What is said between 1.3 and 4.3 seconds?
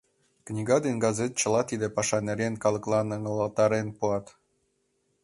чыла тиде паша нерген калыклан ыҥылтарен пуат.